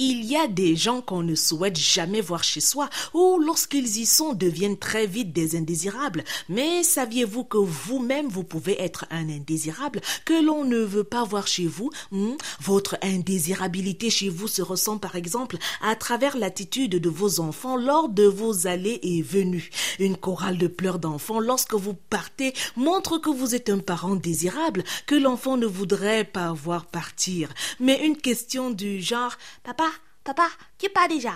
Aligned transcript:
Il 0.00 0.24
y 0.24 0.36
a 0.36 0.48
des 0.48 0.74
gens 0.74 1.02
qu'on 1.02 1.22
ne 1.22 1.36
souhaite 1.36 1.78
jamais 1.78 2.20
voir 2.20 2.42
chez 2.42 2.60
soi 2.60 2.90
ou 3.12 3.38
lorsqu'ils 3.38 3.98
y 3.98 4.06
sont 4.06 4.32
deviennent 4.32 4.76
très 4.76 5.06
vite 5.06 5.32
des 5.32 5.54
indésirables. 5.54 6.24
Mais 6.48 6.82
saviez-vous 6.82 7.44
que 7.44 7.58
vous-même 7.58 8.26
vous 8.26 8.42
pouvez 8.42 8.82
être 8.82 9.06
un 9.12 9.28
indésirable? 9.28 10.00
Que 10.24 10.44
l'on 10.44 10.64
ne 10.64 10.78
veut 10.78 11.04
pas 11.04 11.22
voir 11.22 11.46
chez 11.46 11.68
vous 11.68 11.92
hmm? 12.10 12.32
Votre 12.60 12.98
indésirabilité 13.02 14.10
chez 14.10 14.30
vous 14.30 14.48
se 14.48 14.62
ressent 14.62 14.98
par 14.98 15.14
exemple 15.14 15.58
à 15.80 15.94
travers 15.94 16.36
l'attitude 16.36 16.96
de 16.96 17.08
vos 17.08 17.38
enfants 17.38 17.76
lors 17.76 18.08
de 18.08 18.24
vos 18.24 18.66
allées 18.66 18.98
et 19.04 19.22
venues. 19.22 19.70
Une 20.00 20.16
chorale 20.16 20.58
de 20.58 20.66
pleurs 20.66 20.98
d'enfants 20.98 21.38
lorsque 21.38 21.74
vous 21.74 21.94
partez 21.94 22.52
montre 22.74 23.18
que 23.18 23.30
vous 23.30 23.54
êtes 23.54 23.70
un 23.70 23.78
parent 23.78 24.16
désirable 24.16 24.82
que 25.06 25.14
l'enfant 25.14 25.56
ne 25.56 25.66
voudrait 25.66 26.24
pas 26.24 26.52
voir 26.52 26.86
partir. 26.86 27.48
Mais 27.78 28.04
une 28.04 28.16
question 28.16 28.72
du 28.72 29.00
genre 29.00 29.38
Papa 29.62 29.83
Papa, 30.24 30.48
tu 30.78 30.88
pars 30.88 31.06
déjà. 31.06 31.34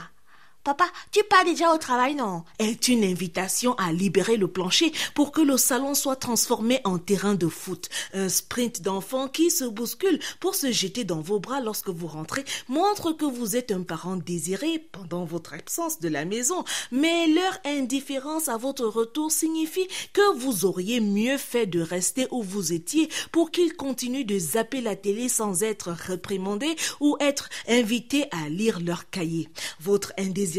Papa, 0.68 0.85
tu 1.13 1.25
pars 1.25 1.46
déjà 1.46 1.72
au 1.72 1.79
travail, 1.79 2.14
non? 2.14 2.45
Est 2.58 2.89
une 2.89 3.03
invitation 3.03 3.72
à 3.79 3.90
libérer 3.90 4.36
le 4.36 4.49
plancher 4.49 4.93
pour 5.14 5.32
que 5.32 5.40
le 5.40 5.57
salon 5.57 5.95
soit 5.95 6.17
transformé 6.17 6.82
en 6.85 6.99
terrain 6.99 7.35
de 7.35 7.49
foot. 7.49 7.89
Un 8.13 8.29
sprint 8.29 8.82
d'enfants 8.82 9.29
qui 9.29 9.50
se 9.50 9.64
bousculent 9.64 10.21
pour 10.40 10.54
se 10.54 10.71
jeter 10.71 11.04
dans 11.04 11.23
vos 11.23 11.39
bras 11.39 11.62
lorsque 11.62 11.89
vous 11.89 12.07
rentrez 12.07 12.45
montre 12.68 13.12
que 13.12 13.25
vous 13.25 13.57
êtes 13.57 13.73
un 13.73 13.81
parent 13.81 14.17
désiré 14.17 14.86
pendant 14.93 15.25
votre 15.25 15.54
absence 15.54 16.00
de 16.00 16.11
la 16.11 16.26
maison. 16.26 16.62
Mais 16.93 17.29
leur 17.29 17.59
indifférence 17.64 18.48
à 18.48 18.59
votre 18.59 18.85
retour 18.85 19.32
signifie 19.32 19.89
que 20.12 20.37
vous 20.37 20.67
auriez 20.67 21.00
mieux 21.00 21.39
fait 21.39 21.64
de 21.64 21.81
rester 21.81 22.26
où 22.31 22.43
vous 22.43 22.75
étiez 22.75 23.09
pour 23.32 23.50
qu'ils 23.50 23.73
continuent 23.73 24.26
de 24.26 24.39
zapper 24.39 24.82
la 24.82 24.96
télé 24.96 25.31
sans 25.31 25.62
être 25.62 25.93
réprimandés 25.93 26.76
ou 27.00 27.17
être 27.21 27.48
invités 27.68 28.26
à 28.32 28.50
lire 28.50 28.81
leur 28.81 29.09
cahier. 29.09 29.48
Votre 29.81 30.12
indésirabilité 30.18 30.57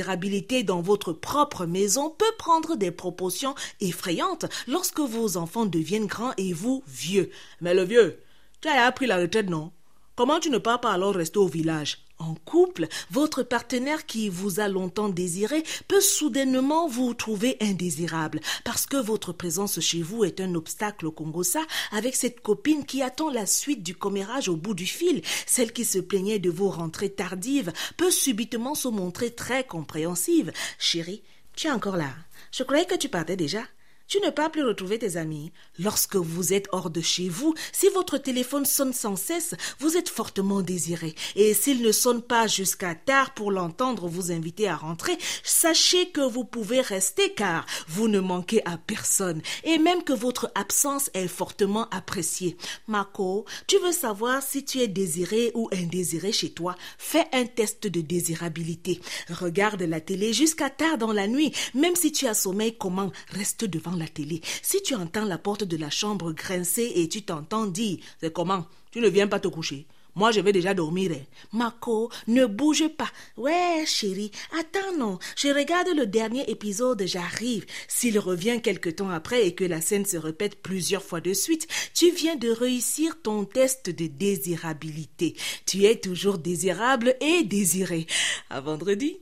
dans 0.63 0.81
votre 0.81 1.13
propre 1.13 1.65
maison 1.65 2.09
peut 2.09 2.35
prendre 2.37 2.75
des 2.75 2.91
proportions 2.91 3.55
effrayantes 3.79 4.45
lorsque 4.67 4.99
vos 4.99 5.37
enfants 5.37 5.65
deviennent 5.65 6.07
grands 6.07 6.33
et 6.37 6.53
vous 6.53 6.83
vieux. 6.87 7.29
Mais 7.61 7.73
le 7.73 7.83
vieux, 7.83 8.19
tu 8.61 8.67
as 8.67 8.85
appris 8.85 9.07
la 9.07 9.17
retraite, 9.17 9.49
non? 9.49 9.71
Comment 10.15 10.39
tu 10.39 10.49
ne 10.49 10.57
pars 10.57 10.81
pas 10.81 10.91
alors 10.93 11.15
rester 11.15 11.39
au 11.39 11.47
village? 11.47 12.08
En 12.19 12.35
couple, 12.35 12.87
votre 13.09 13.43
partenaire 13.43 14.05
qui 14.05 14.29
vous 14.29 14.59
a 14.59 14.67
longtemps 14.67 15.09
désiré 15.09 15.63
peut 15.87 16.01
soudainement 16.01 16.87
vous 16.87 17.13
trouver 17.13 17.57
indésirable 17.61 18.41
parce 18.63 18.85
que 18.85 18.97
votre 18.97 19.33
présence 19.33 19.79
chez 19.79 20.01
vous 20.01 20.23
est 20.23 20.41
un 20.41 20.53
obstacle 20.55 21.07
au 21.07 21.11
Congo-Ça 21.11 21.61
avec 21.91 22.15
cette 22.15 22.41
copine 22.41 22.85
qui 22.85 23.01
attend 23.01 23.29
la 23.29 23.45
suite 23.45 23.83
du 23.83 23.95
commérage 23.95 24.49
au 24.49 24.55
bout 24.55 24.73
du 24.73 24.85
fil. 24.85 25.21
Celle 25.47 25.73
qui 25.73 25.85
se 25.85 25.99
plaignait 25.99 26.39
de 26.39 26.49
vos 26.49 26.69
rentrées 26.69 27.11
tardives 27.11 27.71
peut 27.97 28.11
subitement 28.11 28.75
se 28.75 28.89
montrer 28.89 29.31
très 29.31 29.63
compréhensive. 29.63 30.51
Chérie, 30.77 31.23
tu 31.55 31.67
es 31.67 31.71
encore 31.71 31.97
là. 31.97 32.09
Je 32.51 32.63
croyais 32.63 32.85
que 32.85 32.95
tu 32.95 33.09
partais 33.09 33.37
déjà. 33.37 33.61
Tu 34.09 34.19
ne 34.21 34.31
peux 34.31 34.49
plus 34.49 34.63
retrouver 34.63 34.97
tes 34.97 35.17
amis. 35.17 35.51
Lorsque 35.77 36.15
vous 36.15 36.51
êtes 36.51 36.67
hors 36.71 36.89
de 36.89 36.99
chez 36.99 37.29
vous, 37.29 37.53
si 37.71 37.89
votre 37.89 38.17
téléphone 38.17 38.65
sonne 38.65 38.91
sans 38.91 39.15
cesse, 39.15 39.53
vous 39.79 39.97
êtes 39.97 40.09
fortement 40.09 40.63
désiré. 40.63 41.13
Et 41.35 41.53
s'il 41.53 41.83
ne 41.83 41.91
sonne 41.91 42.23
pas 42.23 42.47
jusqu'à 42.47 42.95
tard 42.95 43.35
pour 43.35 43.51
l'entendre 43.51 44.07
vous 44.07 44.31
inviter 44.31 44.67
à 44.67 44.75
rentrer, 44.75 45.15
sachez 45.43 46.09
que 46.09 46.21
vous 46.21 46.43
pouvez 46.43 46.81
rester 46.81 47.33
car 47.33 47.67
vous 47.87 48.07
ne 48.07 48.19
manquez 48.19 48.65
à 48.65 48.79
personne 48.79 49.43
et 49.63 49.77
même 49.77 50.03
que 50.03 50.13
votre 50.13 50.51
absence 50.55 51.11
est 51.13 51.27
fortement 51.27 51.87
appréciée. 51.91 52.57
Marco, 52.87 53.45
tu 53.67 53.77
veux 53.77 53.91
savoir 53.91 54.41
si 54.41 54.65
tu 54.65 54.79
es 54.79 54.87
désiré 54.87 55.51
ou 55.53 55.69
indésiré 55.71 56.31
chez 56.31 56.49
toi? 56.49 56.75
Fais 56.97 57.27
un 57.31 57.45
test 57.45 57.85
de 57.85 58.01
désirabilité. 58.01 59.01
Regarde 59.29 59.83
la 59.83 60.01
télé 60.01 60.33
jusqu'à 60.33 60.71
tard 60.71 60.97
dans 60.97 61.13
la 61.13 61.27
nuit. 61.27 61.53
Même 61.75 61.95
si 61.95 62.11
tu 62.11 62.25
as 62.25 62.33
sommeil 62.33 62.75
comment, 62.75 63.11
reste 63.33 63.65
devant 63.65 63.98
la 63.99 64.07
télé, 64.07 64.41
si 64.63 64.81
tu 64.81 64.95
entends 64.95 65.25
la 65.25 65.37
porte 65.37 65.63
de 65.63 65.77
la 65.77 65.89
chambre 65.89 66.31
grincer 66.31 66.91
et 66.95 67.07
tu 67.07 67.21
t'entends 67.21 67.67
dire 67.67 67.99
C'est 68.19 68.33
comment? 68.33 68.65
Tu 68.91 68.99
ne 69.01 69.07
viens 69.07 69.27
pas 69.27 69.39
te 69.39 69.47
coucher 69.47 69.85
moi, 70.15 70.31
je 70.31 70.41
vais 70.41 70.51
déjà 70.51 70.73
dormir. 70.73 71.11
Hein. 71.13 71.23
Marco, 71.53 72.11
ne 72.27 72.45
bouge 72.45 72.89
pas. 72.89 73.09
Ouais, 73.37 73.85
chérie, 73.85 74.31
attends, 74.59 74.97
non. 74.97 75.19
Je 75.37 75.47
regarde 75.47 75.87
le 75.95 76.05
dernier 76.05 76.49
épisode, 76.49 77.03
j'arrive. 77.05 77.65
S'il 77.87 78.19
revient 78.19 78.59
quelque 78.61 78.89
temps 78.89 79.09
après 79.09 79.47
et 79.47 79.55
que 79.55 79.63
la 79.63 79.81
scène 79.81 80.05
se 80.05 80.17
répète 80.17 80.61
plusieurs 80.61 81.03
fois 81.03 81.21
de 81.21 81.33
suite, 81.33 81.67
tu 81.93 82.11
viens 82.11 82.35
de 82.35 82.49
réussir 82.49 83.21
ton 83.21 83.45
test 83.45 83.89
de 83.89 84.07
désirabilité. 84.07 85.35
Tu 85.65 85.85
es 85.85 85.95
toujours 85.95 86.37
désirable 86.37 87.15
et 87.21 87.43
désiré. 87.43 88.05
À 88.49 88.61
vendredi. 88.61 89.19